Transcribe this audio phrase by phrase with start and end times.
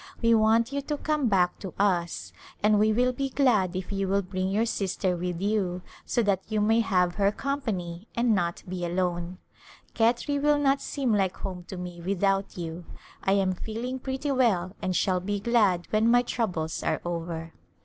[0.19, 4.07] We want you to come back to us and we will be glad if you
[4.07, 8.63] will bring your sister with you so that you may have her company and not
[8.67, 9.37] be alone.
[9.93, 12.83] Khetri will not seem like home to me with out you.
[13.23, 17.53] I am feeling pretty well and shall be glad when my troubles are over.